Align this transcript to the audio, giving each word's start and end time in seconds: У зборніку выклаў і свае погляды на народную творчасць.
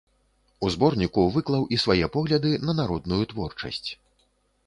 У 0.67 0.69
зборніку 0.75 1.25
выклаў 1.35 1.67
і 1.75 1.79
свае 1.83 2.09
погляды 2.15 2.51
на 2.69 2.73
народную 2.81 3.19
творчасць. 3.35 3.89